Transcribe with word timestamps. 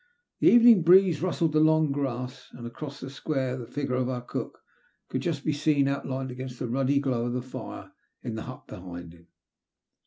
The 0.39 0.47
evening 0.49 0.81
breeze 0.81 1.21
rustled 1.21 1.51
the 1.51 1.59
long 1.59 1.91
grass, 1.91 2.47
and 2.53 2.65
across 2.65 2.99
the 2.99 3.09
square 3.11 3.55
the 3.55 3.67
figure 3.67 3.93
of 3.93 4.09
our 4.09 4.21
cook 4.23 4.63
could 5.09 5.21
just 5.21 5.45
be 5.45 5.53
seen, 5.53 5.87
outlined 5.87 6.31
against 6.31 6.57
the 6.57 6.67
ruddy 6.67 6.99
glow 6.99 7.27
of 7.27 7.33
the 7.33 7.41
fire 7.43 7.91
in 8.23 8.33
the 8.33 8.41
hut 8.49 8.65
behind 8.65 9.13
him. 9.13 9.27